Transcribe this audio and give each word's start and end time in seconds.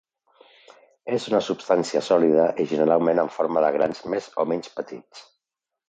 És 1.17 1.27
una 1.31 1.41
substància 1.49 2.03
sòlida 2.09 2.47
i 2.65 2.67
generalment 2.73 3.25
en 3.27 3.33
forma 3.39 3.67
de 3.67 3.73
grans 3.79 4.05
més 4.15 4.33
o 4.45 4.51
menys 4.55 4.77
petits. 4.81 5.27